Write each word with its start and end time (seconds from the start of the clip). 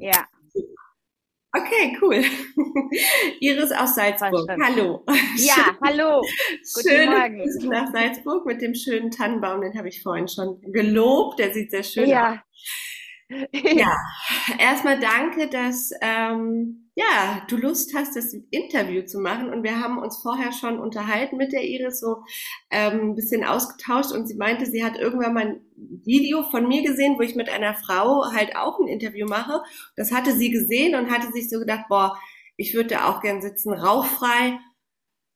Ja. 0.00 0.26
Okay, 1.52 1.98
cool. 2.00 2.22
Iris 3.40 3.72
aus 3.72 3.96
Salzburg. 3.96 4.48
Hallo. 4.62 5.04
Ja, 5.36 5.76
hallo. 5.84 6.22
Guten 6.74 7.10
Morgen. 7.10 7.68
nach 7.68 7.90
Salzburg 7.92 8.46
mit 8.46 8.62
dem 8.62 8.74
schönen 8.74 9.10
Tannenbaum, 9.10 9.60
den 9.60 9.76
habe 9.76 9.88
ich 9.88 10.02
vorhin 10.02 10.28
schon 10.28 10.60
gelobt. 10.72 11.40
Der 11.40 11.52
sieht 11.52 11.72
sehr 11.72 11.82
schön 11.82 12.08
ja. 12.08 12.32
aus. 12.32 12.38
Ja, 13.52 13.96
erstmal 14.58 14.98
danke, 15.00 15.48
dass 15.48 15.90
ähm, 16.00 16.79
ja, 16.94 17.42
du 17.48 17.56
Lust 17.56 17.94
hast, 17.94 18.16
das 18.16 18.34
Interview 18.50 19.02
zu 19.02 19.20
machen. 19.20 19.50
Und 19.50 19.62
wir 19.62 19.80
haben 19.80 19.98
uns 19.98 20.18
vorher 20.18 20.52
schon 20.52 20.78
unterhalten 20.78 21.36
mit 21.36 21.52
der 21.52 21.64
Iris, 21.64 22.00
so 22.00 22.24
ähm, 22.70 23.10
ein 23.10 23.14
bisschen 23.14 23.44
ausgetauscht. 23.44 24.12
Und 24.12 24.26
sie 24.26 24.36
meinte, 24.36 24.66
sie 24.66 24.84
hat 24.84 24.98
irgendwann 24.98 25.34
mal 25.34 25.46
ein 25.46 25.60
Video 25.76 26.42
von 26.42 26.68
mir 26.68 26.82
gesehen, 26.82 27.16
wo 27.16 27.22
ich 27.22 27.36
mit 27.36 27.48
einer 27.48 27.74
Frau 27.74 28.32
halt 28.32 28.56
auch 28.56 28.80
ein 28.80 28.88
Interview 28.88 29.26
mache. 29.26 29.62
Das 29.96 30.12
hatte 30.12 30.32
sie 30.32 30.50
gesehen 30.50 30.94
und 30.94 31.10
hatte 31.10 31.32
sich 31.32 31.48
so 31.48 31.58
gedacht, 31.58 31.86
boah, 31.88 32.18
ich 32.56 32.74
würde 32.74 32.90
da 32.90 33.08
auch 33.08 33.20
gern 33.20 33.40
sitzen, 33.40 33.72
rauchfrei. 33.72 34.58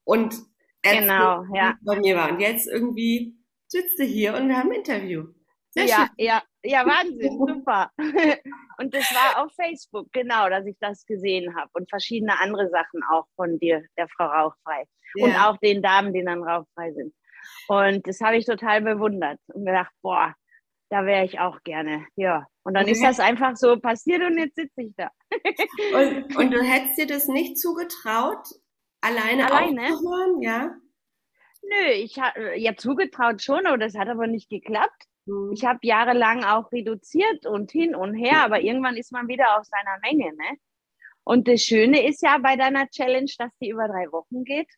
Und 0.04 0.34
genau, 0.82 1.44
ja. 1.54 1.78
bei 1.82 1.98
mir 2.00 2.16
war. 2.16 2.30
Und 2.32 2.40
jetzt 2.40 2.66
irgendwie 2.66 3.36
sitzt 3.68 3.96
sie 3.96 4.06
hier 4.06 4.34
und 4.34 4.48
wir 4.48 4.58
haben 4.58 4.70
ein 4.70 4.78
Interview. 4.78 5.33
Sehr 5.74 5.86
ja, 5.86 5.96
schön. 5.96 6.08
ja, 6.18 6.42
ja, 6.62 6.86
Wahnsinn, 6.86 7.36
super. 7.36 7.90
Und 8.78 8.94
das 8.94 9.12
war 9.12 9.44
auf 9.44 9.52
Facebook, 9.54 10.06
genau, 10.12 10.48
dass 10.48 10.64
ich 10.66 10.76
das 10.80 11.04
gesehen 11.04 11.54
habe 11.56 11.70
und 11.74 11.88
verschiedene 11.88 12.40
andere 12.40 12.68
Sachen 12.70 13.02
auch 13.10 13.26
von 13.36 13.58
dir, 13.58 13.84
der 13.96 14.08
Frau 14.08 14.26
Rauchfrei. 14.26 14.84
Ja. 15.14 15.24
Und 15.24 15.36
auch 15.36 15.56
den 15.58 15.80
Damen, 15.82 16.12
die 16.12 16.24
dann 16.24 16.42
rauchfrei 16.42 16.92
sind. 16.92 17.14
Und 17.68 18.06
das 18.06 18.20
habe 18.20 18.36
ich 18.36 18.46
total 18.46 18.82
bewundert 18.82 19.38
und 19.48 19.64
gedacht, 19.64 19.92
boah, 20.02 20.34
da 20.90 21.06
wäre 21.06 21.24
ich 21.24 21.38
auch 21.38 21.62
gerne. 21.62 22.06
Ja. 22.16 22.46
Und 22.62 22.74
dann 22.74 22.84
okay. 22.84 22.92
ist 22.92 23.02
das 23.02 23.20
einfach 23.20 23.56
so 23.56 23.78
passiert 23.78 24.22
und 24.22 24.38
jetzt 24.38 24.56
sitze 24.56 24.82
ich 24.82 24.94
da. 24.96 25.10
und, 25.94 26.36
und, 26.36 26.50
du 26.50 26.62
hättest 26.62 26.98
dir 26.98 27.06
das 27.06 27.28
nicht 27.28 27.58
zugetraut, 27.58 28.46
alleine, 29.00 29.50
alleine? 29.50 29.92
aufzuhören, 29.92 30.42
ja? 30.42 30.74
Nö, 31.62 31.90
ich 31.92 32.18
habe 32.18 32.58
ja 32.58 32.76
zugetraut 32.76 33.42
schon, 33.42 33.66
aber 33.66 33.78
das 33.78 33.96
hat 33.96 34.08
aber 34.08 34.26
nicht 34.26 34.48
geklappt. 34.50 35.04
Ich 35.52 35.64
habe 35.64 35.78
jahrelang 35.82 36.44
auch 36.44 36.70
reduziert 36.70 37.46
und 37.46 37.70
hin 37.70 37.94
und 37.94 38.14
her, 38.14 38.44
aber 38.44 38.60
irgendwann 38.60 38.96
ist 38.96 39.12
man 39.12 39.26
wieder 39.26 39.58
auf 39.58 39.64
seiner 39.64 39.98
Menge. 40.02 40.34
Ne? 40.34 40.58
Und 41.24 41.48
das 41.48 41.62
Schöne 41.62 42.06
ist 42.06 42.22
ja 42.22 42.38
bei 42.38 42.56
deiner 42.56 42.88
Challenge, 42.88 43.30
dass 43.38 43.50
die 43.60 43.70
über 43.70 43.88
drei 43.88 44.12
Wochen 44.12 44.44
geht, 44.44 44.68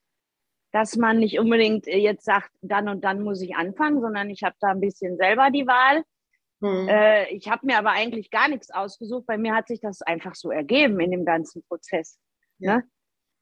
dass 0.70 0.96
man 0.96 1.18
nicht 1.18 1.40
unbedingt 1.40 1.86
jetzt 1.86 2.24
sagt, 2.24 2.50
dann 2.60 2.88
und 2.88 3.02
dann 3.02 3.22
muss 3.22 3.42
ich 3.42 3.56
anfangen, 3.56 4.00
sondern 4.00 4.30
ich 4.30 4.44
habe 4.44 4.54
da 4.60 4.68
ein 4.68 4.80
bisschen 4.80 5.16
selber 5.16 5.50
die 5.50 5.66
Wahl. 5.66 6.04
Mhm. 6.60 6.88
Äh, 6.88 7.28
ich 7.30 7.48
habe 7.50 7.66
mir 7.66 7.78
aber 7.78 7.90
eigentlich 7.90 8.30
gar 8.30 8.48
nichts 8.48 8.70
ausgesucht. 8.70 9.26
Bei 9.26 9.38
mir 9.38 9.54
hat 9.54 9.66
sich 9.66 9.80
das 9.80 10.02
einfach 10.02 10.36
so 10.36 10.50
ergeben 10.50 11.00
in 11.00 11.10
dem 11.10 11.24
ganzen 11.24 11.64
Prozess. 11.64 12.18
Ja. 12.58 12.76
Ne? 12.76 12.84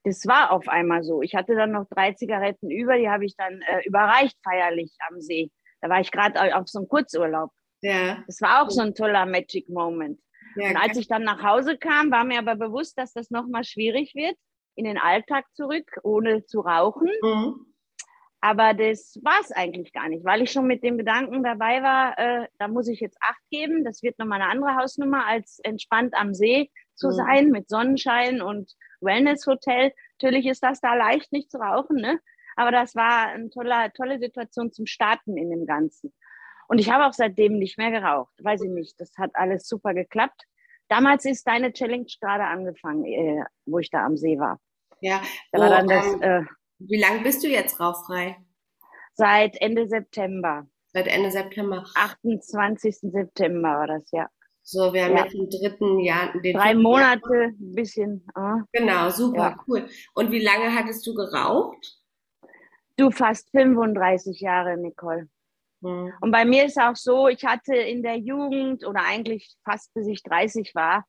Das 0.05 0.27
war 0.27 0.53
auf 0.53 0.69
einmal 0.69 1.03
so. 1.03 1.23
Ich 1.23 1.35
hatte 1.35 1.55
dann 1.55 1.73
noch 1.73 1.87
drei 1.89 2.13
Zigaretten 2.13 2.71
über, 2.71 2.99
die 2.99 3.09
habe 3.09 3.25
ich 3.25 3.37
dann 3.37 3.63
äh, 3.63 3.87
überreicht 3.87 4.39
feierlich 4.43 4.95
am 5.09 5.21
See. 5.21 5.51
Da 5.85 5.91
war 5.91 6.01
ich 6.01 6.11
gerade 6.11 6.57
auf 6.57 6.67
so 6.67 6.79
einem 6.79 6.89
Kurzurlaub. 6.89 7.51
Ja. 7.83 8.25
Das 8.27 8.41
war 8.41 8.63
auch 8.63 8.71
so 8.71 8.81
ein 8.81 8.95
toller 8.95 9.27
Magic 9.27 9.69
Moment. 9.69 10.19
Ja, 10.57 10.71
und 10.71 10.79
als 10.79 10.97
ich 10.97 11.09
dann 11.09 11.25
nach 11.25 11.43
Hause 11.43 11.77
kam, 11.77 12.11
war 12.11 12.25
mir 12.25 12.39
aber 12.39 12.57
bewusst, 12.57 12.97
dass 12.97 13.13
das 13.13 13.31
nochmal 13.31 13.65
schwierig 13.65 14.15
wird, 14.15 14.35
in 14.77 14.87
den 14.87 14.97
Alltag 14.97 15.45
zurück, 15.53 15.99
ohne 16.03 16.47
zu 16.47 16.61
rauchen. 16.61 17.11
Mhm. 17.21 17.67
Aber 18.41 18.73
das 18.73 19.21
war 19.23 19.39
es 19.43 19.53
eigentlich 19.53 19.93
gar 19.93 20.09
nicht, 20.09 20.25
weil 20.25 20.41
ich 20.41 20.53
schon 20.53 20.67
mit 20.67 20.83
dem 20.83 20.97
Gedanken 20.97 21.43
dabei 21.43 21.83
war, 21.83 22.19
äh, 22.19 22.49
da 22.59 22.67
muss 22.67 22.89
ich 22.89 23.01
jetzt 23.01 23.19
Acht 23.21 23.43
geben. 23.51 23.85
Das 23.85 24.03
wird 24.03 24.19
nochmal 24.19 24.41
eine 24.41 24.51
andere 24.51 24.77
Hausnummer, 24.77 25.27
als 25.27 25.59
entspannt 25.65 26.15
am 26.15 26.33
See 26.33 26.71
zu 26.95 27.09
mhm. 27.09 27.13
sein 27.13 27.51
mit 27.51 27.69
Sonnenschein 27.69 28.41
und 28.41 28.73
Wellness-Hotel. 29.03 29.93
Natürlich 30.19 30.47
ist 30.47 30.63
das 30.63 30.81
da 30.81 30.95
leicht 30.95 31.31
nicht 31.31 31.51
zu 31.51 31.59
rauchen, 31.59 31.97
ne? 31.97 32.21
Aber 32.57 32.71
das 32.71 32.95
war 32.95 33.29
eine 33.29 33.51
tolle, 33.51 33.93
tolle 33.95 34.19
Situation 34.19 34.73
zum 34.73 34.87
Starten 34.87 35.37
in 35.37 35.51
dem 35.51 35.67
Ganzen. 35.67 36.13
Und 36.69 36.79
ich 36.79 36.91
habe 36.91 37.07
auch 37.07 37.13
seitdem 37.13 37.59
nicht 37.59 37.79
mehr 37.79 37.91
geraucht. 37.91 38.33
Weiß 38.43 38.63
ich 38.63 38.71
nicht. 38.71 38.99
Das 39.01 39.13
hat 39.19 39.31
alles 39.35 39.69
super 39.69 39.95
geklappt. 39.95 40.43
Damals 40.89 41.25
ist 41.25 41.47
deine 41.47 41.73
Challenge 41.73 42.07
gerade 42.21 42.45
angefangen, 42.45 43.05
äh, 43.05 43.45
wo 43.67 43.79
ich 43.79 43.91
da 43.91 44.05
am 44.05 44.17
See 44.17 44.39
war. 44.39 44.61
Ja. 45.01 45.23
Da 45.53 45.61
war 45.61 45.69
oh, 45.69 45.71
dann 45.71 45.89
das, 45.89 46.07
ähm, 46.07 46.23
äh, 46.23 46.43
wie 46.79 47.01
lange 47.01 47.21
bist 47.23 47.43
du 47.43 47.49
jetzt 47.49 47.81
rauchfrei? 47.81 48.37
Seit 49.15 49.61
Ende 49.61 49.89
September. 49.89 50.67
Seit 50.93 51.07
Ende 51.09 51.31
September. 51.31 51.85
28. 51.95 52.97
September 53.01 53.69
war 53.69 53.87
das, 53.87 54.11
ja. 54.13 54.29
So, 54.63 54.93
wir 54.95 55.05
haben 55.05 55.17
ja. 55.17 55.25
jetzt 55.25 55.35
im 55.35 55.51
dritten 55.51 55.99
Jahr. 56.01 56.33
Den 56.41 56.57
Drei 56.57 56.75
Monate, 56.75 57.53
ein 57.59 57.75
bisschen. 57.75 58.27
Oh. 58.35 58.63
Genau, 58.73 59.11
super, 59.11 59.51
ja. 59.51 59.65
cool. 59.69 59.89
Und 60.15 60.31
wie 60.31 60.43
lange 60.43 60.75
hattest 60.75 61.07
du 61.07 61.15
geraucht? 61.15 61.99
Du 62.97 63.11
fast 63.11 63.51
35 63.51 64.41
Jahre, 64.41 64.77
Nicole. 64.77 65.29
Mhm. 65.81 66.13
Und 66.21 66.31
bei 66.31 66.45
mir 66.45 66.65
ist 66.65 66.79
auch 66.79 66.97
so, 66.97 67.29
ich 67.29 67.45
hatte 67.45 67.75
in 67.75 68.03
der 68.03 68.17
Jugend 68.17 68.87
oder 68.87 69.03
eigentlich 69.05 69.55
fast 69.65 69.93
bis 69.95 70.07
ich 70.07 70.23
30 70.23 70.75
war, 70.75 71.05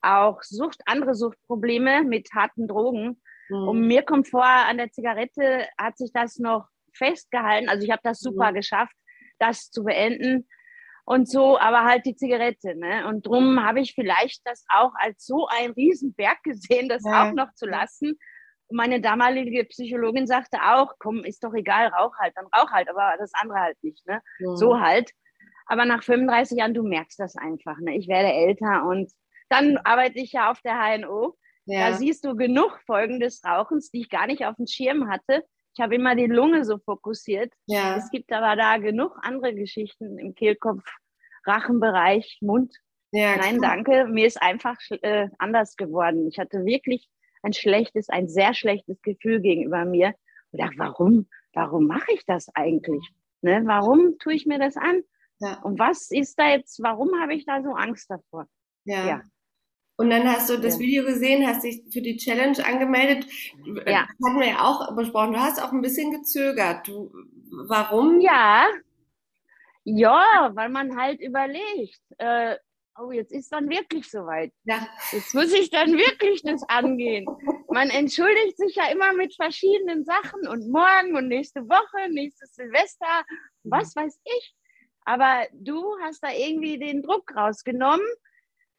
auch 0.00 0.42
Sucht, 0.42 0.80
andere 0.86 1.14
Suchtprobleme 1.14 2.04
mit 2.04 2.28
harten 2.34 2.66
Drogen. 2.66 3.20
Mhm. 3.48 3.68
Und 3.68 3.80
mir 3.86 4.02
kommt 4.02 4.28
vor, 4.28 4.44
an 4.44 4.78
der 4.78 4.90
Zigarette 4.90 5.66
hat 5.78 5.98
sich 5.98 6.12
das 6.12 6.38
noch 6.38 6.68
festgehalten. 6.92 7.68
Also 7.68 7.84
ich 7.84 7.90
habe 7.90 8.02
das 8.02 8.20
super 8.20 8.50
mhm. 8.50 8.56
geschafft, 8.56 8.94
das 9.38 9.70
zu 9.70 9.84
beenden 9.84 10.48
und 11.04 11.28
so, 11.28 11.58
aber 11.58 11.84
halt 11.84 12.04
die 12.04 12.16
Zigarette. 12.16 12.74
Ne? 12.74 13.06
Und 13.06 13.26
drum 13.26 13.64
habe 13.64 13.80
ich 13.80 13.94
vielleicht 13.94 14.42
das 14.44 14.64
auch 14.68 14.92
als 14.96 15.24
so 15.24 15.46
ein 15.46 15.70
Riesenberg 15.70 16.42
gesehen, 16.42 16.88
das 16.88 17.02
ja. 17.04 17.28
auch 17.28 17.32
noch 17.32 17.54
zu 17.54 17.66
lassen. 17.66 18.18
Und 18.68 18.76
meine 18.76 19.00
damalige 19.00 19.64
Psychologin 19.64 20.26
sagte 20.26 20.58
auch, 20.62 20.94
komm, 20.98 21.24
ist 21.24 21.42
doch 21.42 21.54
egal, 21.54 21.88
rauch 21.88 22.16
halt, 22.18 22.34
dann 22.36 22.46
rauch 22.46 22.70
halt, 22.70 22.88
aber 22.88 23.14
das 23.18 23.32
andere 23.34 23.60
halt 23.60 23.82
nicht, 23.82 24.06
ne? 24.06 24.20
Mhm. 24.38 24.56
So 24.56 24.80
halt. 24.80 25.10
Aber 25.66 25.84
nach 25.84 26.02
35 26.02 26.58
Jahren, 26.58 26.74
du 26.74 26.82
merkst 26.82 27.18
das 27.18 27.36
einfach, 27.36 27.78
ne? 27.78 27.96
Ich 27.96 28.08
werde 28.08 28.32
älter 28.32 28.84
und 28.86 29.10
dann 29.48 29.78
arbeite 29.78 30.18
ich 30.18 30.32
ja 30.32 30.50
auf 30.50 30.60
der 30.60 30.76
HNO. 30.78 31.36
Ja. 31.64 31.90
Da 31.90 31.96
siehst 31.96 32.24
du 32.24 32.34
genug 32.34 32.78
Folgen 32.86 33.20
des 33.20 33.42
Rauchens, 33.44 33.90
die 33.90 34.00
ich 34.00 34.10
gar 34.10 34.26
nicht 34.26 34.44
auf 34.44 34.56
dem 34.56 34.66
Schirm 34.66 35.10
hatte. 35.10 35.44
Ich 35.74 35.80
habe 35.82 35.94
immer 35.94 36.14
die 36.14 36.26
Lunge 36.26 36.64
so 36.64 36.78
fokussiert. 36.78 37.52
Ja. 37.66 37.96
Es 37.96 38.10
gibt 38.10 38.32
aber 38.32 38.56
da 38.56 38.78
genug 38.78 39.16
andere 39.22 39.54
Geschichten 39.54 40.18
im 40.18 40.34
Kehlkopf, 40.34 40.82
Rachenbereich, 41.44 42.38
Mund. 42.40 42.74
Ja, 43.12 43.36
Nein, 43.36 43.60
danke. 43.60 44.06
Mir 44.06 44.26
ist 44.26 44.40
einfach 44.42 44.76
äh, 45.02 45.28
anders 45.38 45.76
geworden. 45.76 46.28
Ich 46.28 46.38
hatte 46.38 46.64
wirklich 46.64 47.08
ein 47.42 47.52
schlechtes, 47.52 48.08
ein 48.08 48.28
sehr 48.28 48.54
schlechtes 48.54 49.00
Gefühl 49.02 49.40
gegenüber 49.40 49.84
mir. 49.84 50.14
Und 50.50 50.60
dachte, 50.60 50.78
warum, 50.78 51.28
warum 51.52 51.86
mache 51.86 52.12
ich 52.12 52.24
das 52.26 52.48
eigentlich? 52.54 53.06
Ne? 53.42 53.62
Warum 53.66 54.18
tue 54.18 54.34
ich 54.34 54.46
mir 54.46 54.58
das 54.58 54.76
an? 54.76 55.02
Ja. 55.40 55.60
Und 55.62 55.78
was 55.78 56.10
ist 56.10 56.38
da 56.38 56.50
jetzt, 56.50 56.82
warum 56.82 57.20
habe 57.20 57.34
ich 57.34 57.44
da 57.44 57.62
so 57.62 57.70
Angst 57.72 58.10
davor? 58.10 58.46
Ja. 58.84 59.06
ja. 59.06 59.22
Und 59.96 60.10
dann 60.10 60.28
hast 60.28 60.48
du 60.48 60.56
das 60.58 60.74
ja. 60.74 60.80
Video 60.80 61.04
gesehen, 61.04 61.46
hast 61.46 61.64
dich 61.64 61.82
für 61.92 62.00
die 62.00 62.16
Challenge 62.16 62.64
angemeldet. 62.64 63.26
Ja. 63.84 64.06
Das 64.06 64.30
hatten 64.30 64.40
wir 64.40 64.48
ja 64.48 64.64
auch 64.64 64.94
besprochen. 64.94 65.32
Du 65.32 65.40
hast 65.40 65.62
auch 65.62 65.72
ein 65.72 65.80
bisschen 65.80 66.12
gezögert. 66.12 66.86
Du, 66.86 67.12
warum? 67.66 68.20
Ja. 68.20 68.66
Ja, 69.82 70.50
weil 70.54 70.68
man 70.68 70.96
halt 70.96 71.20
überlegt, 71.20 72.00
äh, 72.18 72.56
oh, 72.98 73.12
jetzt 73.12 73.32
ist 73.32 73.52
dann 73.52 73.68
wirklich 73.68 74.10
soweit. 74.10 74.52
Ja. 74.64 74.86
Jetzt 75.12 75.34
muss 75.34 75.52
ich 75.52 75.70
dann 75.70 75.92
wirklich 75.92 76.42
das 76.42 76.62
angehen. 76.68 77.26
Man 77.68 77.90
entschuldigt 77.90 78.56
sich 78.56 78.74
ja 78.74 78.90
immer 78.90 79.12
mit 79.12 79.34
verschiedenen 79.34 80.04
Sachen 80.04 80.46
und 80.48 80.68
morgen 80.68 81.16
und 81.16 81.28
nächste 81.28 81.68
Woche, 81.68 82.10
nächstes 82.10 82.54
Silvester, 82.54 83.24
was 83.64 83.94
weiß 83.94 84.18
ich. 84.24 84.54
Aber 85.04 85.46
du 85.52 85.82
hast 86.02 86.22
da 86.22 86.28
irgendwie 86.32 86.78
den 86.78 87.02
Druck 87.02 87.34
rausgenommen, 87.34 88.06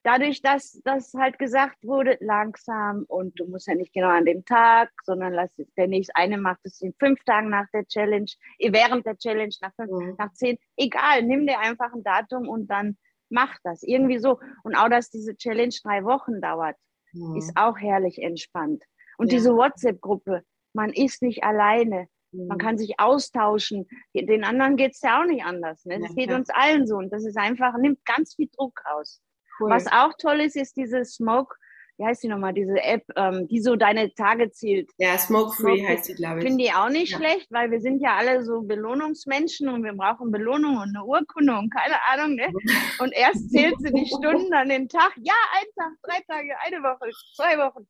dadurch, 0.04 0.42
dass 0.42 0.80
das 0.84 1.14
halt 1.14 1.40
gesagt 1.40 1.78
wurde, 1.84 2.18
langsam 2.22 3.06
und 3.08 3.40
du 3.40 3.48
musst 3.48 3.68
ja 3.68 3.76
nicht 3.76 3.94
genau 3.94 4.10
an 4.10 4.26
dem 4.26 4.46
Tag, 4.46 4.92
sondern 5.04 5.34
lass 5.34 5.50
der 5.78 5.88
nächste 5.88 6.16
eine 6.16 6.38
macht 6.38 6.60
es 6.64 6.82
in 6.82 6.94
fünf 7.00 7.24
Tagen 7.24 7.50
nach 7.50 7.66
der 7.74 7.86
Challenge, 7.88 8.30
während 8.60 9.06
der 9.06 9.18
Challenge 9.18 9.54
nach 9.62 9.74
fünf, 9.76 9.92
mhm. 9.92 10.16
nach 10.18 10.32
zehn, 10.34 10.58
egal, 10.78 11.24
nimm 11.24 11.48
dir 11.48 11.60
einfach 11.60 11.92
ein 11.94 12.04
Datum 12.04 12.48
und 12.48 12.68
dann 12.68 12.98
mach 13.30 13.56
das. 13.64 13.84
Irgendwie 13.84 14.20
so. 14.20 14.40
Und 14.64 14.76
auch, 14.76 14.90
dass 14.90 15.10
diese 15.10 15.36
Challenge 15.36 15.74
drei 15.84 16.04
Wochen 16.04 16.42
dauert, 16.42 16.76
mhm. 17.14 17.36
ist 17.36 17.52
auch 17.56 17.78
herrlich 17.78 18.22
entspannt. 18.22 18.84
Und 19.18 19.32
ja. 19.32 19.38
diese 19.38 19.56
WhatsApp-Gruppe, 19.56 20.44
man 20.74 20.92
ist 20.92 21.22
nicht 21.22 21.44
alleine. 21.44 22.08
Mhm. 22.32 22.48
Man 22.48 22.58
kann 22.58 22.78
sich 22.78 23.00
austauschen. 23.00 23.88
Den 24.14 24.44
anderen 24.44 24.76
geht 24.76 24.94
es 24.94 25.02
ja 25.02 25.22
auch 25.22 25.26
nicht 25.26 25.44
anders. 25.44 25.86
Ne? 25.86 26.00
Das 26.00 26.10
ja, 26.10 26.16
geht 26.16 26.30
ja. 26.30 26.36
uns 26.36 26.50
allen 26.50 26.88
so. 26.88 26.98
Und 26.98 27.12
das 27.12 27.26
ist 27.26 27.38
einfach, 27.38 27.78
nimmt 27.78 28.04
ganz 28.06 28.36
viel 28.36 28.50
Druck 28.56 28.82
raus. 28.90 29.22
Cool. 29.60 29.70
Was 29.70 29.88
auch 29.88 30.14
toll 30.18 30.40
ist, 30.42 30.56
ist 30.56 30.78
diese 30.78 31.04
Smoke 31.04 31.56
wie 32.00 32.06
heißt 32.06 32.24
die 32.24 32.30
nochmal, 32.30 32.54
diese 32.54 32.82
App, 32.82 33.04
ähm, 33.18 33.48
die 33.50 33.60
so 33.60 33.76
deine 33.76 34.14
Tage 34.14 34.50
zählt. 34.52 34.90
Ja, 34.98 35.18
Smoke 35.18 35.52
Free 35.52 35.80
Smoke 35.80 35.90
heißt 35.90 36.08
die, 36.08 36.14
glaube 36.14 36.40
ich. 36.40 36.46
Finde 36.46 36.64
ich 36.64 36.74
auch 36.74 36.90
nicht 36.90 37.12
ja. 37.12 37.18
schlecht, 37.18 37.52
weil 37.52 37.72
wir 37.72 37.82
sind 37.82 38.02
ja 38.02 38.16
alle 38.16 38.44
so 38.44 38.62
Belohnungsmenschen 38.62 39.68
und 39.68 39.84
wir 39.84 39.92
brauchen 39.92 40.32
Belohnung 40.32 40.78
und 40.78 40.96
eine 40.96 41.04
Urkunde 41.04 41.58
und 41.58 41.70
keine 41.74 41.96
Ahnung. 42.08 42.36
Ne? 42.36 42.48
Und 43.00 43.14
erst 43.14 43.52
zählt 43.52 43.76
sie 43.80 43.92
die 43.92 44.06
Stunden 44.06 44.54
an 44.54 44.70
den 44.70 44.88
Tag. 44.88 45.14
Ja, 45.18 45.34
ein 45.58 45.68
Tag, 45.76 45.92
drei 46.04 46.22
Tage, 46.28 46.54
eine 46.66 46.78
Woche, 46.84 47.10
zwei 47.36 47.58
Wochen. 47.58 47.86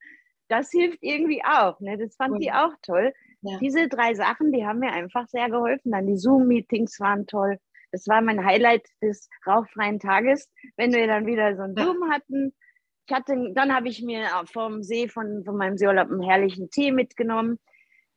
Das 0.47 0.71
hilft 0.71 0.99
irgendwie 1.01 1.43
auch. 1.43 1.79
Ne? 1.79 1.97
Das 1.97 2.15
fand 2.15 2.41
ich 2.41 2.51
auch 2.51 2.73
toll. 2.81 3.13
Ja. 3.41 3.57
Diese 3.59 3.87
drei 3.87 4.13
Sachen, 4.15 4.51
die 4.51 4.65
haben 4.65 4.79
mir 4.79 4.91
einfach 4.91 5.27
sehr 5.27 5.49
geholfen. 5.49 5.91
Dann 5.91 6.07
die 6.07 6.17
Zoom-Meetings 6.17 6.99
waren 6.99 7.27
toll. 7.27 7.59
Das 7.91 8.07
war 8.07 8.21
mein 8.21 8.43
Highlight 8.43 8.87
des 9.01 9.29
rauchfreien 9.45 9.99
Tages, 9.99 10.49
wenn 10.77 10.93
wir 10.93 11.07
dann 11.07 11.25
wieder 11.25 11.55
so 11.55 11.63
ein 11.63 11.75
Zoom 11.75 12.11
hatten 12.11 12.53
ich 13.09 13.15
hatte, 13.15 13.51
dann 13.53 13.73
habe 13.73 13.89
ich 13.89 14.03
mir 14.03 14.27
vom 14.51 14.83
See 14.83 15.07
von, 15.07 15.43
von 15.43 15.57
meinem 15.57 15.77
Seeurlaub 15.77 16.11
einen 16.11 16.21
herrlichen 16.21 16.69
Tee 16.69 16.91
mitgenommen. 16.91 17.59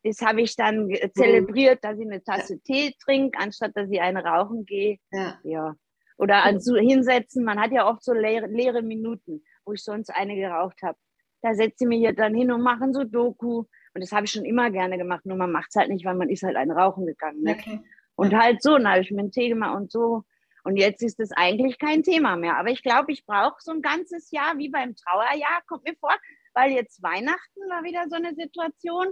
Das 0.04 0.20
habe 0.20 0.42
ich 0.42 0.54
dann 0.56 0.86
mhm. 0.86 0.96
zelebriert, 1.14 1.82
dass 1.82 1.98
ich 1.98 2.06
eine 2.06 2.22
Tasse 2.22 2.60
Tee 2.60 2.94
trinke, 3.02 3.38
anstatt 3.38 3.72
dass 3.74 3.90
ich 3.90 4.00
eine 4.00 4.22
rauchen 4.22 4.66
gehe. 4.66 4.98
Ja. 5.10 5.38
ja. 5.44 5.74
Oder 6.18 6.44
also 6.44 6.76
hinsetzen. 6.76 7.44
Man 7.44 7.60
hat 7.60 7.72
ja 7.72 7.88
oft 7.88 8.04
so 8.04 8.12
leere, 8.12 8.46
leere 8.48 8.82
Minuten, 8.82 9.42
wo 9.64 9.72
ich 9.72 9.82
sonst 9.82 10.10
eine 10.10 10.36
geraucht 10.36 10.82
habe. 10.82 10.98
Da 11.40 11.54
setze 11.54 11.84
ich 11.84 11.88
mich 11.88 12.00
hier 12.00 12.14
dann 12.14 12.34
hin 12.34 12.52
und 12.52 12.62
mache 12.62 12.92
so 12.92 13.04
Doku. 13.04 13.64
Und 13.94 14.02
das 14.02 14.12
habe 14.12 14.26
ich 14.26 14.32
schon 14.32 14.44
immer 14.44 14.70
gerne 14.70 14.98
gemacht. 14.98 15.24
Nur 15.24 15.36
man 15.36 15.52
macht 15.52 15.68
es 15.70 15.76
halt 15.76 15.88
nicht, 15.88 16.04
weil 16.04 16.14
man 16.14 16.28
ist 16.28 16.42
halt 16.42 16.56
eine 16.56 16.74
rauchen 16.74 17.06
gegangen. 17.06 17.42
Ne? 17.42 17.52
Okay. 17.52 17.80
Und 18.14 18.34
halt 18.34 18.62
so, 18.62 18.76
dann 18.76 18.88
habe 18.88 19.00
ich 19.00 19.10
mir 19.10 19.20
einen 19.20 19.32
Tee 19.32 19.48
gemacht 19.48 19.76
und 19.76 19.90
so. 19.90 20.24
Und 20.64 20.76
jetzt 20.76 21.02
ist 21.02 21.18
es 21.18 21.32
eigentlich 21.32 21.78
kein 21.78 22.02
Thema 22.02 22.36
mehr. 22.36 22.56
Aber 22.56 22.70
ich 22.70 22.82
glaube, 22.82 23.12
ich 23.12 23.26
brauche 23.26 23.56
so 23.60 23.72
ein 23.72 23.82
ganzes 23.82 24.30
Jahr, 24.30 24.58
wie 24.58 24.68
beim 24.68 24.94
Trauerjahr, 24.94 25.62
kommt 25.66 25.84
mir 25.84 25.96
vor, 25.98 26.14
weil 26.54 26.72
jetzt 26.72 27.02
Weihnachten 27.02 27.60
war 27.68 27.82
wieder 27.82 28.04
so 28.08 28.16
eine 28.16 28.34
Situation, 28.34 29.08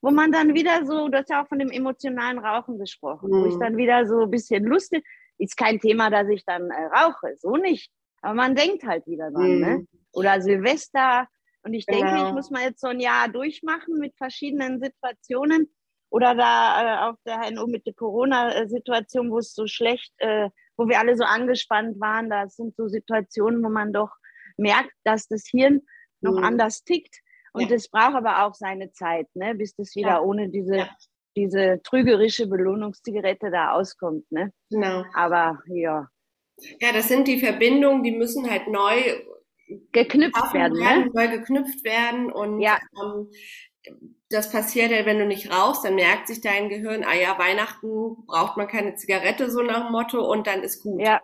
wo 0.00 0.10
man 0.10 0.32
dann 0.32 0.54
wieder 0.54 0.86
so, 0.86 1.08
du 1.08 1.18
hast 1.18 1.28
ja 1.28 1.42
auch 1.42 1.48
von 1.48 1.58
dem 1.58 1.70
emotionalen 1.70 2.38
Rauchen 2.38 2.78
gesprochen, 2.78 3.30
mhm. 3.30 3.42
wo 3.42 3.46
ich 3.46 3.54
mhm. 3.54 3.60
dann 3.60 3.76
wieder 3.76 4.06
so 4.06 4.22
ein 4.22 4.30
bisschen 4.30 4.64
lustig, 4.64 5.04
ist 5.38 5.56
kein 5.56 5.78
Thema, 5.80 6.10
dass 6.10 6.28
ich 6.28 6.44
dann 6.44 6.70
äh, 6.70 6.84
rauche, 6.86 7.36
so 7.36 7.56
nicht. 7.56 7.90
Aber 8.22 8.34
man 8.34 8.54
denkt 8.54 8.84
halt 8.84 9.06
wieder 9.06 9.30
dran, 9.30 9.58
ne? 9.58 9.66
mhm. 9.66 9.76
ne? 9.76 9.86
Oder 10.12 10.40
Silvester. 10.40 11.28
Und 11.62 11.74
ich 11.74 11.86
denke, 11.86 12.06
genau. 12.06 12.28
ich 12.28 12.34
muss 12.34 12.50
mal 12.50 12.62
jetzt 12.62 12.80
so 12.80 12.88
ein 12.88 13.00
Jahr 13.00 13.28
durchmachen 13.28 13.98
mit 13.98 14.16
verschiedenen 14.16 14.80
Situationen. 14.80 15.72
Oder 16.10 16.34
da 16.34 17.06
äh, 17.06 17.10
auf 17.10 17.16
der 17.26 17.40
HNO 17.40 17.66
mit 17.66 17.86
der 17.86 17.92
Corona-Situation, 17.92 19.30
wo 19.30 19.38
es 19.38 19.54
so 19.54 19.66
schlecht 19.66 20.12
äh, 20.18 20.48
wo 20.78 20.88
wir 20.88 20.98
alle 20.98 21.16
so 21.16 21.24
angespannt 21.24 22.00
waren. 22.00 22.30
Das 22.30 22.56
sind 22.56 22.74
so 22.76 22.88
Situationen, 22.88 23.62
wo 23.62 23.68
man 23.68 23.92
doch 23.92 24.10
merkt, 24.56 24.92
dass 25.04 25.28
das 25.28 25.44
Hirn 25.50 25.82
noch 26.20 26.38
mhm. 26.38 26.44
anders 26.44 26.84
tickt. 26.84 27.20
Und 27.52 27.70
ja. 27.70 27.76
braucht 27.90 28.14
aber 28.14 28.44
auch 28.44 28.54
seine 28.54 28.92
Zeit, 28.92 29.26
ne, 29.34 29.54
bis 29.54 29.74
das 29.74 29.94
wieder 29.96 30.08
ja. 30.08 30.20
ohne 30.20 30.48
diese, 30.48 30.76
ja. 30.76 30.88
diese 31.36 31.80
trügerische 31.82 32.46
Belohnungszigarette 32.46 33.50
da 33.50 33.72
auskommt. 33.72 34.30
Ne? 34.30 34.52
Genau. 34.70 35.04
Aber 35.14 35.58
ja. 35.66 36.08
Ja, 36.80 36.92
das 36.92 37.08
sind 37.08 37.26
die 37.28 37.40
Verbindungen, 37.40 38.02
die 38.02 38.12
müssen 38.12 38.48
halt 38.48 38.68
neu 38.68 38.96
geknüpft 39.92 40.54
werden, 40.54 40.78
werden 40.78 41.04
ne? 41.04 41.10
neu 41.12 41.28
geknüpft 41.28 41.84
werden 41.84 42.32
und 42.32 42.60
ja. 42.60 42.78
ähm, 43.02 43.30
das 44.30 44.50
passiert 44.50 44.90
ja, 44.90 45.06
wenn 45.06 45.18
du 45.18 45.26
nicht 45.26 45.50
rauchst, 45.50 45.84
dann 45.84 45.94
merkt 45.94 46.28
sich 46.28 46.40
dein 46.40 46.68
Gehirn, 46.68 47.02
ah 47.04 47.14
ja, 47.14 47.38
Weihnachten 47.38 48.26
braucht 48.26 48.56
man 48.56 48.68
keine 48.68 48.94
Zigarette, 48.94 49.50
so 49.50 49.62
nach 49.62 49.84
dem 49.84 49.92
Motto, 49.92 50.20
und 50.30 50.46
dann 50.46 50.62
ist 50.62 50.82
gut. 50.82 51.00
Ja. 51.00 51.20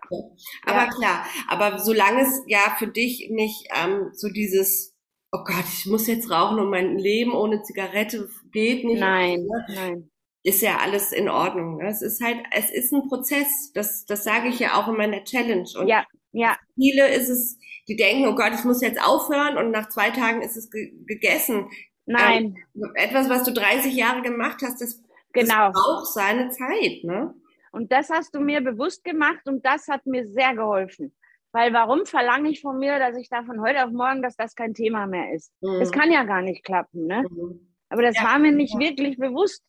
Aber 0.65 0.85
ja. 0.85 0.91
klar, 0.91 1.27
aber 1.49 1.79
solange 1.79 2.23
es 2.23 2.43
ja 2.47 2.75
für 2.79 2.87
dich 2.87 3.29
nicht 3.31 3.69
ähm, 3.75 4.11
so 4.15 4.29
dieses, 4.29 4.95
oh 5.33 5.45
Gott, 5.45 5.65
ich 5.69 5.87
muss 5.87 6.07
jetzt 6.07 6.31
rauchen 6.31 6.59
und 6.59 6.71
mein 6.71 6.97
Leben 6.97 7.33
ohne 7.33 7.63
Zigarette 7.63 8.29
geht 8.53 8.85
nicht. 8.85 9.01
Nein, 9.01 9.41
ne? 9.41 9.67
nein. 9.75 10.11
Ist 10.43 10.63
ja 10.63 10.79
alles 10.79 11.13
in 11.13 11.29
Ordnung. 11.29 11.79
Ne? 11.79 11.89
Es 11.89 12.03
ist 12.03 12.23
halt, 12.23 12.39
es 12.53 12.71
ist 12.71 12.93
ein 12.93 13.09
Prozess. 13.09 13.73
Das, 13.73 14.05
das 14.05 14.25
sage 14.25 14.49
ich 14.49 14.59
ja 14.59 14.79
auch 14.79 14.89
in 14.89 14.97
meiner 14.97 15.25
Challenge. 15.25 15.67
Und 15.79 15.89
ja, 15.89 16.05
ja. 16.35 16.57
Viele 16.75 17.09
ist 17.15 17.29
es, 17.29 17.59
die 17.89 17.97
denken, 17.97 18.27
oh 18.27 18.35
Gott, 18.35 18.53
ich 18.55 18.65
muss 18.65 18.83
jetzt 18.83 19.01
aufhören 19.01 19.57
und 19.57 19.71
nach 19.71 19.89
zwei 19.89 20.11
Tagen 20.11 20.43
ist 20.43 20.57
es 20.57 20.71
ge 20.71 20.93
gegessen. 21.07 21.69
Nein. 22.06 22.56
Ähm, 22.75 22.93
etwas, 22.95 23.29
was 23.29 23.45
du 23.45 23.53
30 23.53 23.95
Jahre 23.95 24.23
gemacht 24.23 24.61
hast, 24.62 24.81
das, 24.81 25.03
genau. 25.33 25.69
das 25.69 25.75
braucht 25.75 26.06
seine 26.06 26.51
Zeit, 26.51 27.05
ne? 27.05 27.35
Und 27.73 27.91
das 27.91 28.09
hast 28.11 28.35
du 28.35 28.41
mir 28.41 28.61
bewusst 28.61 29.03
gemacht 29.03 29.47
und 29.47 29.65
das 29.67 29.89
hat 29.89 30.06
mir 30.06 30.27
sehr 30.29 30.55
geholfen. 30.55 31.12
Weil 31.51 31.73
warum 31.73 32.06
verlange 32.06 32.51
ich 32.51 32.61
von 32.61 32.79
mir, 32.79 32.99
dass 32.99 33.17
ich 33.17 33.29
da 33.29 33.43
von 33.43 33.61
heute 33.61 33.85
auf 33.85 33.91
morgen, 33.91 34.23
dass 34.23 34.37
das 34.37 34.55
kein 34.55 34.75
Thema 34.75 35.06
mehr 35.06 35.33
ist? 35.33 35.53
Mhm. 35.61 35.81
Das 35.81 35.91
kann 35.91 36.12
ja 36.12 36.25
gar 36.25 36.43
nicht 36.43 36.65
klappen, 36.65 37.06
ne? 37.06 37.25
Mhm. 37.29 37.69
Aber 37.89 38.03
das 38.03 38.17
ja. 38.17 38.25
war 38.25 38.39
mir 38.39 38.53
nicht 38.53 38.79
wirklich 38.79 39.19
bewusst. 39.19 39.62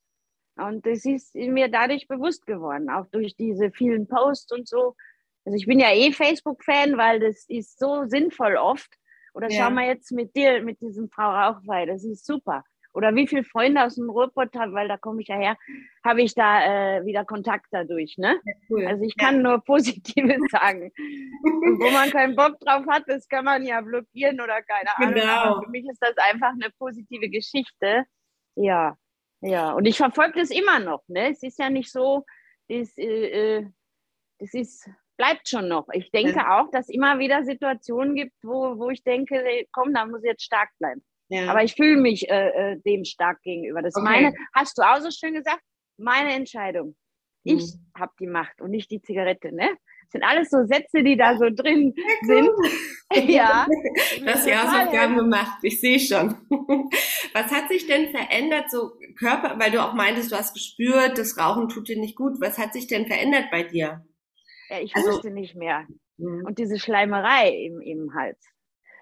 Und 0.57 0.85
das 0.85 1.05
ist 1.05 1.35
mir 1.35 1.67
dadurch 1.67 2.07
bewusst 2.07 2.45
geworden, 2.45 2.89
auch 2.89 3.05
durch 3.11 3.35
diese 3.35 3.71
vielen 3.71 4.07
Posts 4.07 4.51
und 4.53 4.67
so. 4.67 4.95
Also 5.43 5.57
ich 5.57 5.65
bin 5.65 5.79
ja 5.79 5.91
eh 5.91 6.11
Facebook-Fan, 6.11 6.97
weil 6.97 7.19
das 7.19 7.45
ist 7.47 7.77
so 7.77 8.05
sinnvoll 8.05 8.55
oft. 8.55 8.89
Oder 9.35 9.51
ja. 9.51 9.63
schau 9.63 9.69
mal 9.69 9.85
jetzt 9.85 10.11
mit 10.11 10.33
dir, 10.35 10.63
mit 10.63 10.79
diesem 10.79 11.09
Frau 11.09 11.29
Rauchweih, 11.29 11.85
das 11.85 12.05
ist 12.05 12.25
super. 12.25 12.63
Oder 12.93 13.13
wie 13.13 13.27
viele 13.27 13.43
Freunde 13.43 13.83
aus 13.83 13.95
dem 13.95 14.09
Ruhrpott 14.09 14.55
haben, 14.55 14.73
weil 14.73 14.87
da 14.87 14.95
komme 14.95 15.21
ich 15.21 15.27
ja 15.27 15.35
her, 15.35 15.57
habe 16.05 16.21
ich 16.21 16.33
da 16.33 16.99
äh, 16.99 17.05
wieder 17.05 17.25
Kontakt 17.25 17.65
dadurch. 17.71 18.17
Ne? 18.17 18.39
Ja, 18.45 18.53
cool. 18.69 18.87
Also 18.87 19.03
ich 19.03 19.17
kann 19.17 19.35
ja. 19.35 19.41
nur 19.41 19.63
Positives 19.65 20.39
sagen. 20.49 20.93
Und 20.93 21.79
wo 21.81 21.91
man 21.91 22.09
keinen 22.11 22.37
Bock 22.37 22.57
drauf 22.61 22.85
hat, 22.87 23.03
das 23.07 23.27
kann 23.27 23.43
man 23.43 23.65
ja 23.65 23.81
blockieren 23.81 24.39
oder 24.39 24.61
keine 24.61 24.97
Ahnung. 24.97 25.13
Genau. 25.13 25.61
für 25.61 25.69
mich 25.69 25.85
ist 25.85 26.01
das 26.01 26.15
einfach 26.17 26.53
eine 26.53 26.71
positive 26.79 27.27
Geschichte. 27.27 28.05
Ja, 28.55 28.95
ja. 29.41 29.73
Und 29.73 29.85
ich 29.85 29.97
verfolge 29.97 30.39
das 30.39 30.49
immer 30.49 30.79
noch. 30.79 31.03
Ne? 31.09 31.31
Es 31.31 31.43
ist 31.43 31.59
ja 31.59 31.69
nicht 31.69 31.91
so, 31.91 32.25
das, 32.69 32.97
äh, 32.97 33.57
äh 33.57 33.67
das 34.39 34.53
ist 34.53 34.89
bleibt 35.17 35.47
schon 35.47 35.67
noch. 35.67 35.87
Ich 35.93 36.11
denke 36.11 36.35
ja. 36.37 36.59
auch, 36.59 36.69
dass 36.71 36.89
immer 36.89 37.19
wieder 37.19 37.43
Situationen 37.43 38.15
gibt, 38.15 38.33
wo, 38.43 38.77
wo 38.77 38.89
ich 38.89 39.03
denke, 39.03 39.65
komm, 39.71 39.93
da 39.93 40.05
muss 40.05 40.23
ich 40.23 40.29
jetzt 40.29 40.43
stark 40.43 40.69
bleiben. 40.79 41.03
Ja. 41.29 41.49
Aber 41.49 41.63
ich 41.63 41.75
fühle 41.75 41.97
mich 41.97 42.29
äh, 42.29 42.73
äh, 42.73 42.79
dem 42.85 43.03
stark 43.03 43.41
gegenüber. 43.41 43.81
Das 43.81 43.95
okay. 43.95 44.05
meine, 44.05 44.33
hast 44.53 44.77
du 44.77 44.83
auch 44.83 44.99
so 44.99 45.09
schön 45.11 45.33
gesagt, 45.33 45.61
meine 45.97 46.33
Entscheidung. 46.33 46.95
Ich 47.43 47.75
mhm. 47.75 47.99
habe 47.99 48.11
die 48.19 48.27
Macht 48.27 48.59
und 48.61 48.71
nicht 48.71 48.89
die 48.89 49.01
Zigarette, 49.01 49.53
ne? 49.53 49.69
Das 50.05 50.11
sind 50.11 50.23
alles 50.23 50.49
so 50.49 50.65
Sätze, 50.65 51.03
die 51.03 51.17
da 51.17 51.37
so 51.37 51.45
drin 51.49 51.93
sind. 52.23 52.49
ja. 53.29 53.67
Du 54.19 54.25
hast 54.25 54.47
die 54.47 54.55
Hausaufgaben 54.55 55.15
gemacht, 55.15 55.59
ich 55.61 55.79
sehe 55.79 55.99
schon. 55.99 56.35
Was 57.33 57.51
hat 57.51 57.69
sich 57.69 57.85
denn 57.85 58.09
verändert, 58.09 58.71
so 58.71 58.93
Körper, 59.17 59.59
weil 59.59 59.71
du 59.71 59.83
auch 59.83 59.93
meintest, 59.93 60.31
du 60.31 60.35
hast 60.35 60.53
gespürt, 60.53 61.17
das 61.17 61.37
Rauchen 61.37 61.69
tut 61.69 61.87
dir 61.87 61.99
nicht 61.99 62.15
gut. 62.15 62.39
Was 62.39 62.57
hat 62.57 62.73
sich 62.73 62.87
denn 62.87 63.07
verändert 63.07 63.45
bei 63.51 63.63
dir? 63.63 64.05
Ich 64.69 64.95
also, 64.95 65.09
wusste 65.09 65.31
nicht 65.31 65.55
mehr. 65.55 65.85
Mhm. 66.17 66.45
Und 66.45 66.57
diese 66.57 66.79
Schleimerei 66.79 67.49
im, 67.49 67.81
im 67.81 68.13
Hals. 68.13 68.39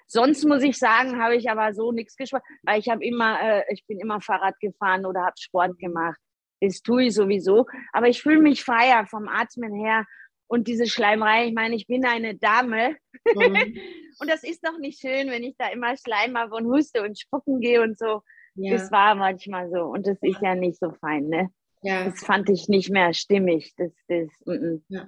Sonst 0.07 0.45
muss 0.45 0.63
ich 0.63 0.77
sagen, 0.77 1.21
habe 1.21 1.35
ich 1.35 1.49
aber 1.49 1.73
so 1.73 1.91
nichts 1.91 2.15
gesprochen, 2.15 2.43
weil 2.63 2.79
ich 2.79 2.89
habe 2.89 3.03
immer, 3.03 3.39
äh, 3.41 3.63
ich 3.73 3.85
bin 3.87 3.99
immer 3.99 4.21
Fahrrad 4.21 4.59
gefahren 4.59 5.05
oder 5.05 5.21
habe 5.21 5.35
Sport 5.39 5.73
mhm. 5.73 5.77
gemacht. 5.77 6.19
Das 6.61 6.81
tue 6.81 7.05
ich 7.05 7.13
sowieso. 7.13 7.65
Aber 7.91 8.07
ich 8.07 8.21
fühle 8.21 8.41
mich 8.41 8.63
freier 8.63 9.05
vom 9.07 9.27
Atmen 9.27 9.73
her. 9.73 10.05
Und 10.47 10.67
diese 10.67 10.87
Schleimerei, 10.87 11.47
ich 11.47 11.53
meine, 11.53 11.75
ich 11.75 11.87
bin 11.87 12.05
eine 12.05 12.35
Dame. 12.35 12.95
Mhm. 13.33 13.77
und 14.19 14.29
das 14.29 14.43
ist 14.43 14.65
doch 14.65 14.77
nicht 14.77 14.99
schön, 14.99 15.29
wenn 15.29 15.43
ich 15.43 15.55
da 15.57 15.69
immer 15.69 15.95
Schleim 15.97 16.37
habe 16.37 16.55
und 16.55 16.67
huste 16.67 17.01
und 17.01 17.19
spucken 17.19 17.59
gehe 17.59 17.81
und 17.81 17.97
so. 17.97 18.21
Ja. 18.55 18.73
Das 18.73 18.91
war 18.91 19.15
manchmal 19.15 19.69
so. 19.71 19.85
Und 19.85 20.05
das 20.05 20.17
ist 20.21 20.41
ja 20.41 20.53
nicht 20.55 20.77
so 20.77 20.91
fein, 20.91 21.27
ne? 21.27 21.49
Ja. 21.81 22.05
Das 22.05 22.23
fand 22.23 22.49
ich 22.49 22.67
nicht 22.69 22.91
mehr 22.91 23.13
stimmig. 23.13 23.73
Das, 23.77 23.91
das, 24.07 24.29
m 24.45 24.53
-m. 24.53 24.81
Ja. 24.89 25.07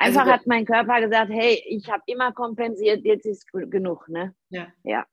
Einfach 0.00 0.22
also, 0.22 0.32
hat 0.32 0.46
mein 0.46 0.64
Körper 0.64 1.00
gesagt, 1.00 1.30
hey, 1.30 1.62
ich 1.66 1.90
habe 1.90 2.02
immer 2.06 2.32
kompensiert, 2.32 3.04
jetzt 3.04 3.26
ist 3.26 3.46
genug, 3.52 4.08
ne? 4.08 4.34
Ja. 4.48 4.68
Ja. 4.82 5.04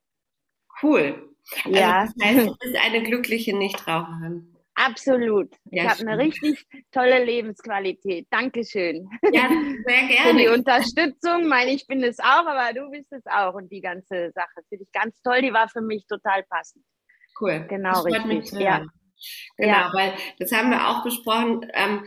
Cool. 0.81 1.35
Also 1.65 1.77
ja. 1.77 2.05
Das 2.05 2.25
heißt, 2.25 2.47
du 2.47 2.55
bist 2.57 2.75
eine 2.81 3.03
glückliche 3.03 3.55
Nichtraucherin. 3.55 4.53
Absolut. 4.75 5.53
Ja, 5.71 5.83
ich 5.83 5.89
habe 5.89 6.01
eine 6.01 6.17
richtig 6.19 6.65
tolle 6.91 7.25
Lebensqualität. 7.25 8.27
Dankeschön. 8.29 9.09
Ja, 9.33 9.49
sehr 9.87 10.07
gerne. 10.07 10.29
Für 10.29 10.37
die 10.37 10.47
Unterstützung. 10.47 11.47
Meine, 11.47 11.71
ich 11.71 11.85
bin 11.87 12.03
es 12.03 12.19
auch, 12.19 12.45
aber 12.45 12.71
du 12.73 12.89
bist 12.91 13.11
es 13.11 13.25
auch. 13.25 13.55
Und 13.55 13.71
die 13.71 13.81
ganze 13.81 14.31
Sache 14.35 14.61
finde 14.69 14.83
ich 14.83 14.91
ganz 14.91 15.19
toll. 15.21 15.41
Die 15.41 15.51
war 15.51 15.67
für 15.67 15.81
mich 15.81 16.05
total 16.07 16.43
passend. 16.43 16.85
Cool. 17.41 17.65
Genau, 17.67 18.01
richtig. 18.03 18.51
Ja. 18.53 18.85
Genau, 19.57 19.71
ja. 19.71 19.91
weil 19.93 20.13
das 20.37 20.51
haben 20.51 20.69
wir 20.69 20.87
auch 20.87 21.03
besprochen. 21.03 21.65
Ähm, 21.73 22.05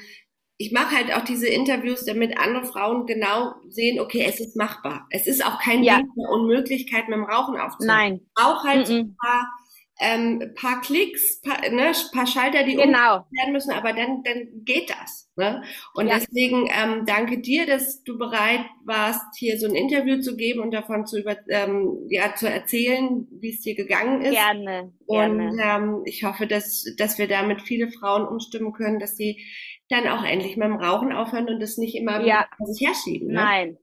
ich 0.60 0.72
mache 0.72 0.94
halt 0.94 1.14
auch 1.14 1.24
diese 1.24 1.48
Interviews, 1.48 2.04
damit 2.04 2.36
andere 2.36 2.66
Frauen 2.66 3.06
genau 3.06 3.54
sehen, 3.70 3.98
okay, 3.98 4.26
es 4.28 4.40
ist 4.40 4.56
machbar. 4.56 5.06
Es 5.08 5.26
ist 5.26 5.42
auch 5.42 5.58
kein 5.58 5.82
ja. 5.82 5.96
Ding 5.96 6.10
der 6.14 6.28
Unmöglichkeit, 6.28 7.08
mit 7.08 7.16
dem 7.16 7.24
Rauchen 7.24 7.58
aufzuhören. 7.58 7.96
Nein. 7.96 8.20
Auch 8.34 8.62
halt 8.62 8.86
mm 8.86 8.92
-mm. 8.92 8.98
ein 8.98 9.16
paar 9.16 9.48
ähm, 10.02 10.52
paar 10.54 10.80
Klicks, 10.80 11.42
paar, 11.42 11.60
ne, 11.70 11.92
paar 12.12 12.26
Schalter, 12.26 12.64
die 12.64 12.74
genau. 12.74 13.26
werden 13.30 13.52
müssen, 13.52 13.70
aber 13.70 13.92
dann, 13.92 14.22
dann 14.22 14.64
geht 14.64 14.88
das. 14.88 15.30
Ne? 15.36 15.62
Und 15.94 16.08
ja. 16.08 16.18
deswegen 16.18 16.68
ähm, 16.70 17.04
danke 17.04 17.40
dir, 17.40 17.66
dass 17.66 18.02
du 18.02 18.16
bereit 18.16 18.64
warst, 18.84 19.22
hier 19.36 19.58
so 19.58 19.66
ein 19.66 19.74
Interview 19.74 20.20
zu 20.20 20.36
geben 20.36 20.60
und 20.60 20.72
davon 20.72 21.06
zu 21.06 21.20
über, 21.20 21.36
ähm, 21.48 22.06
ja, 22.08 22.34
zu 22.34 22.48
erzählen, 22.48 23.28
wie 23.30 23.50
es 23.50 23.60
dir 23.60 23.74
gegangen 23.74 24.22
ist. 24.22 24.32
Gerne. 24.32 24.92
Und 25.04 25.58
ähm, 25.62 26.02
ich 26.06 26.24
hoffe, 26.24 26.46
dass, 26.46 26.84
dass 26.96 27.18
wir 27.18 27.28
damit 27.28 27.60
viele 27.60 27.90
Frauen 27.90 28.26
umstimmen 28.26 28.72
können, 28.72 29.00
dass 29.00 29.16
sie 29.16 29.44
dann 29.90 30.08
auch 30.08 30.24
endlich 30.24 30.56
mit 30.56 30.66
dem 30.66 30.76
Rauchen 30.76 31.12
aufhören 31.12 31.48
und 31.48 31.60
das 31.60 31.76
nicht 31.76 31.96
immer 31.96 32.24
ja. 32.24 32.46
sich 32.64 32.86
herschieben. 32.86 33.28
Ne? 33.28 33.34
Nein, 33.34 33.78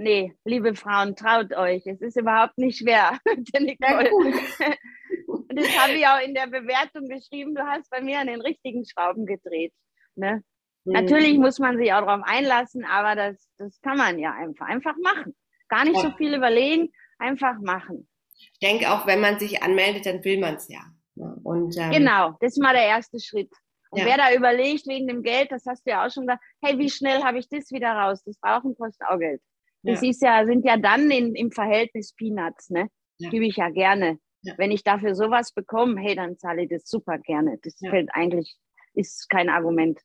Nee, 0.00 0.32
liebe 0.44 0.76
Frauen, 0.76 1.16
traut 1.16 1.52
euch. 1.54 1.84
Es 1.84 2.00
ist 2.00 2.16
überhaupt 2.16 2.56
nicht 2.56 2.78
schwer. 2.78 3.18
Und 3.26 3.50
das 5.58 5.76
habe 5.76 5.94
ich 5.94 6.06
auch 6.06 6.20
in 6.24 6.34
der 6.34 6.46
Bewertung 6.46 7.08
geschrieben. 7.08 7.56
Du 7.56 7.66
hast 7.66 7.90
bei 7.90 8.00
mir 8.00 8.20
an 8.20 8.28
den 8.28 8.40
richtigen 8.40 8.84
Schrauben 8.86 9.26
gedreht. 9.26 9.72
Ne? 10.14 10.44
Mhm. 10.84 10.92
Natürlich 10.92 11.36
muss 11.36 11.58
man 11.58 11.78
sich 11.78 11.92
auch 11.92 12.02
darauf 12.02 12.22
einlassen, 12.24 12.84
aber 12.84 13.16
das, 13.16 13.50
das 13.56 13.80
kann 13.80 13.98
man 13.98 14.20
ja 14.20 14.34
einfach, 14.34 14.68
einfach 14.68 14.94
machen. 15.02 15.34
Gar 15.68 15.84
nicht 15.84 15.96
ja. 15.96 16.02
so 16.02 16.12
viel 16.12 16.32
überlegen, 16.32 16.92
einfach 17.18 17.58
machen. 17.60 18.08
Ich 18.38 18.60
denke 18.60 18.92
auch, 18.92 19.04
wenn 19.08 19.20
man 19.20 19.40
sich 19.40 19.64
anmeldet, 19.64 20.06
dann 20.06 20.24
will 20.24 20.38
man 20.38 20.54
es 20.54 20.68
ja. 20.68 20.84
Ne? 21.16 21.36
Und, 21.42 21.76
ähm, 21.76 21.90
genau, 21.90 22.36
das 22.40 22.52
ist 22.52 22.62
mal 22.62 22.72
der 22.72 22.86
erste 22.86 23.18
Schritt. 23.18 23.50
Und 23.90 24.00
ja. 24.00 24.06
wer 24.06 24.16
da 24.16 24.34
überlegt 24.34 24.86
wegen 24.86 25.06
dem 25.06 25.22
Geld, 25.22 25.50
das 25.50 25.64
hast 25.66 25.86
du 25.86 25.90
ja 25.90 26.06
auch 26.06 26.10
schon 26.10 26.26
gesagt, 26.26 26.42
hey, 26.62 26.78
wie 26.78 26.90
schnell 26.90 27.22
habe 27.22 27.38
ich 27.38 27.48
das 27.48 27.70
wieder 27.70 27.92
raus? 27.92 28.22
Das 28.24 28.38
Brauchen 28.38 28.76
kostet 28.76 29.06
auch 29.08 29.18
Geld. 29.18 29.40
Das 29.82 30.02
ja. 30.02 30.10
ist 30.10 30.22
ja, 30.22 30.44
sind 30.44 30.64
ja 30.64 30.76
dann 30.76 31.10
in, 31.10 31.34
im 31.34 31.50
Verhältnis 31.50 32.14
Peanuts, 32.14 32.70
ne? 32.70 32.88
Ja. 33.18 33.30
Gebe 33.30 33.46
ich 33.46 33.56
ja 33.56 33.70
gerne. 33.70 34.18
Ja. 34.42 34.54
Wenn 34.56 34.70
ich 34.70 34.84
dafür 34.84 35.14
sowas 35.14 35.52
bekomme, 35.52 36.00
hey, 36.00 36.14
dann 36.14 36.38
zahle 36.38 36.62
ich 36.62 36.68
das 36.68 36.88
super 36.88 37.18
gerne. 37.18 37.58
Das 37.62 37.78
fällt 37.78 38.10
eigentlich, 38.12 38.56
ist 38.94 39.28
kein 39.28 39.48
Argument. 39.48 40.00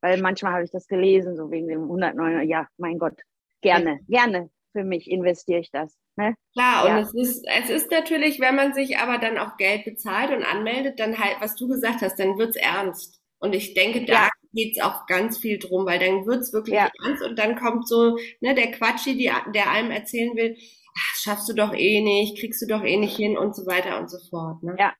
Weil 0.00 0.20
manchmal 0.20 0.52
habe 0.52 0.64
ich 0.64 0.70
das 0.70 0.86
gelesen, 0.86 1.36
so 1.36 1.50
wegen 1.50 1.68
dem 1.68 1.82
109, 1.82 2.48
ja, 2.48 2.68
mein 2.76 2.98
Gott, 2.98 3.20
gerne, 3.60 4.00
gerne 4.08 4.50
für 4.72 4.84
mich 4.84 5.10
investiere 5.10 5.60
ich 5.60 5.70
das. 5.70 5.98
Ne? 6.16 6.34
Klar, 6.52 6.86
und 6.86 6.96
es 6.98 7.14
ist, 7.14 7.46
es 7.48 7.70
ist 7.70 7.90
natürlich, 7.90 8.40
wenn 8.40 8.54
man 8.54 8.74
sich 8.74 8.98
aber 8.98 9.18
dann 9.18 9.38
auch 9.38 9.56
Geld 9.56 9.84
bezahlt 9.84 10.30
und 10.30 10.44
anmeldet, 10.44 11.00
dann 11.00 11.18
halt, 11.18 11.36
was 11.40 11.56
du 11.56 11.68
gesagt 11.68 12.02
hast, 12.02 12.18
dann 12.18 12.38
wird's 12.38 12.56
ernst. 12.56 13.17
Und 13.38 13.54
ich 13.54 13.74
denke, 13.74 14.04
da 14.04 14.12
ja. 14.12 14.30
geht's 14.52 14.80
auch 14.80 15.06
ganz 15.06 15.38
viel 15.38 15.58
drum, 15.58 15.86
weil 15.86 15.98
dann 15.98 16.26
wird's 16.26 16.52
wirklich 16.52 16.74
ja. 16.74 16.90
ernst 17.04 17.22
und 17.22 17.38
dann 17.38 17.56
kommt 17.56 17.88
so 17.88 18.18
ne, 18.40 18.54
der 18.54 18.72
Quatschi, 18.72 19.16
die, 19.16 19.30
der 19.54 19.70
einem 19.70 19.90
erzählen 19.90 20.36
will, 20.36 20.56
ach, 20.96 21.16
schaffst 21.16 21.48
du 21.48 21.52
doch 21.52 21.72
eh 21.72 22.00
nicht, 22.00 22.38
kriegst 22.38 22.60
du 22.62 22.66
doch 22.66 22.82
eh 22.82 22.96
nicht 22.96 23.16
hin 23.16 23.38
und 23.38 23.54
so 23.54 23.66
weiter 23.66 23.98
und 23.98 24.10
so 24.10 24.18
fort. 24.30 24.62
Ne? 24.62 24.76
Ja, 24.78 24.92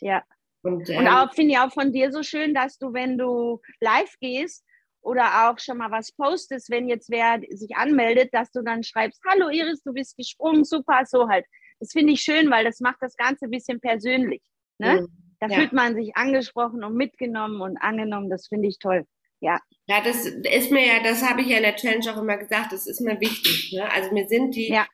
ja. 0.00 0.22
Und, 0.62 0.90
ähm, 0.90 0.98
und 0.98 1.08
auch 1.08 1.32
finde 1.34 1.52
ich 1.54 1.58
auch 1.58 1.72
von 1.72 1.92
dir 1.92 2.12
so 2.12 2.22
schön, 2.22 2.52
dass 2.52 2.78
du, 2.78 2.92
wenn 2.92 3.16
du 3.16 3.60
live 3.80 4.14
gehst 4.20 4.64
oder 5.00 5.48
auch 5.48 5.58
schon 5.58 5.78
mal 5.78 5.90
was 5.90 6.12
postest, 6.12 6.70
wenn 6.70 6.88
jetzt 6.88 7.08
wer 7.10 7.40
sich 7.50 7.76
anmeldet, 7.76 8.30
dass 8.32 8.50
du 8.50 8.62
dann 8.62 8.82
schreibst, 8.82 9.20
hallo 9.26 9.48
Iris, 9.48 9.82
du 9.82 9.92
bist 9.92 10.16
gesprungen, 10.16 10.64
super, 10.64 11.02
so 11.06 11.28
halt. 11.28 11.46
Das 11.80 11.92
finde 11.92 12.12
ich 12.12 12.20
schön, 12.20 12.50
weil 12.50 12.64
das 12.64 12.80
macht 12.80 12.98
das 13.00 13.16
Ganze 13.16 13.46
ein 13.46 13.50
bisschen 13.50 13.80
persönlich. 13.80 14.42
Ne? 14.78 15.02
Mhm. 15.02 15.27
Da 15.40 15.46
ja. 15.46 15.58
fühlt 15.58 15.72
man 15.72 15.94
sich 15.94 16.16
angesprochen 16.16 16.84
und 16.84 16.94
mitgenommen 16.94 17.60
und 17.60 17.76
angenommen. 17.76 18.30
Das 18.30 18.48
finde 18.48 18.68
ich 18.68 18.78
toll. 18.78 19.06
Ja. 19.40 19.60
Ja, 19.86 20.00
das 20.02 20.26
ist 20.26 20.70
mir 20.70 20.86
ja, 20.86 21.02
das 21.02 21.22
habe 21.28 21.42
ich 21.42 21.48
ja 21.48 21.58
in 21.58 21.62
der 21.62 21.76
Challenge 21.76 22.12
auch 22.12 22.20
immer 22.20 22.36
gesagt, 22.36 22.72
das 22.72 22.86
ist 22.86 23.00
mir 23.00 23.20
wichtig. 23.20 23.72
Ne? 23.72 23.90
Also 23.90 24.12
mir 24.12 24.26
sind 24.26 24.54
die, 24.54 24.68
ja. 24.68 24.86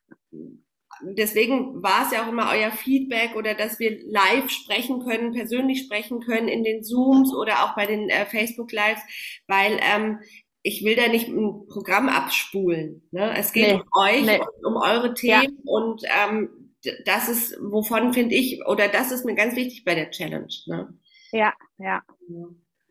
deswegen 1.00 1.82
war 1.82 2.06
es 2.06 2.12
ja 2.12 2.24
auch 2.24 2.28
immer 2.28 2.50
euer 2.52 2.70
Feedback 2.70 3.34
oder 3.36 3.54
dass 3.54 3.78
wir 3.78 3.98
live 4.06 4.50
sprechen 4.50 5.04
können, 5.04 5.32
persönlich 5.32 5.80
sprechen 5.80 6.20
können 6.20 6.48
in 6.48 6.62
den 6.62 6.84
Zooms 6.84 7.34
oder 7.34 7.64
auch 7.64 7.74
bei 7.74 7.86
den 7.86 8.10
äh, 8.10 8.26
Facebook 8.26 8.70
Lives, 8.70 9.02
weil 9.46 9.78
ähm, 9.80 10.20
ich 10.62 10.84
will 10.84 10.96
da 10.96 11.08
nicht 11.08 11.28
ein 11.28 11.66
Programm 11.66 12.08
abspulen. 12.08 13.06
Ne? 13.10 13.34
Es 13.36 13.52
geht 13.52 13.68
nee. 13.68 13.74
um 13.74 14.02
euch 14.02 14.24
nee. 14.24 14.38
und 14.38 14.66
um 14.66 14.76
eure 14.76 15.14
Themen 15.14 15.58
ja. 15.64 15.72
und 15.72 16.02
ähm, 16.04 16.63
das 17.04 17.28
ist, 17.28 17.56
wovon 17.60 18.12
finde 18.12 18.34
ich, 18.34 18.64
oder 18.66 18.88
das 18.88 19.10
ist 19.10 19.24
mir 19.24 19.34
ganz 19.34 19.56
wichtig 19.56 19.84
bei 19.84 19.94
der 19.94 20.10
Challenge. 20.10 20.52
Ne? 20.66 20.94
Ja, 21.32 21.52
ja. 21.78 22.02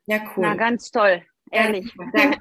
Ja, 0.06 0.18
cool. 0.36 0.44
Na, 0.44 0.56
ganz 0.56 0.92
toll. 0.92 1.24
Ehrlich. 1.52 1.94
danke. 2.14 2.38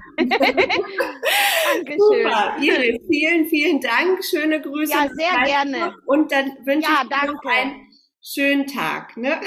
Dankeschön. 1.75 1.99
Super. 1.99 2.57
Iris, 2.59 3.01
vielen, 3.07 3.47
vielen 3.47 3.79
Dank. 3.79 4.23
Schöne 4.23 4.61
Grüße. 4.61 4.91
Ja, 4.91 5.07
sehr 5.13 5.43
gerne. 5.45 5.95
Und 6.05 6.31
dann 6.31 6.51
wünsche 6.65 6.89
ja, 6.89 7.03
ich 7.03 7.09
dir 7.09 7.31
noch 7.31 7.43
einen 7.45 7.87
schönen 8.21 8.67
Tag. 8.67 9.15
Ne? 9.17 9.39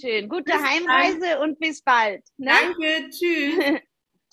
Schön. 0.00 0.28
Gute 0.28 0.44
bis 0.44 0.62
Heimreise 0.62 1.20
dann. 1.20 1.50
und 1.50 1.58
bis 1.58 1.82
bald. 1.82 2.24
Ne? 2.36 2.50
Danke. 2.50 3.10
Tschüss. 3.10 3.80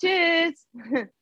Tschüss. 0.00 1.12